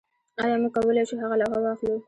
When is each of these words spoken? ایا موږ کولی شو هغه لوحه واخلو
ایا 0.41 0.55
موږ 0.61 0.71
کولی 0.75 1.03
شو 1.09 1.15
هغه 1.23 1.35
لوحه 1.39 1.57
واخلو 1.61 1.95